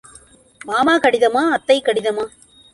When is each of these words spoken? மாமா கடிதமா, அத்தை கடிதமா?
மாமா 0.65 0.97
கடிதமா, 0.97 1.43
அத்தை 1.51 1.81
கடிதமா? 1.81 2.25